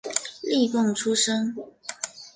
[0.41, 1.55] 例贡出身。